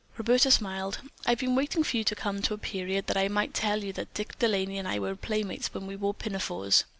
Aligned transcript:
Roberta 0.17 0.49
smiled. 0.49 0.97
"I've 1.27 1.37
been 1.37 1.53
waiting 1.53 1.83
for 1.83 1.95
you 1.95 2.03
to 2.05 2.15
come 2.15 2.41
to 2.41 2.55
a 2.55 2.57
period 2.57 3.05
that 3.05 3.17
I 3.17 3.27
might 3.27 3.53
tell 3.53 3.83
you 3.83 3.93
that 3.93 4.11
Dick 4.15 4.39
De 4.39 4.47
Laney 4.47 4.79
and 4.79 4.87
I 4.87 4.97
were 4.97 5.15
playmates 5.15 5.71
when 5.75 5.85
we 5.85 5.95
wore 5.95 6.15
pinafores. 6.15 6.85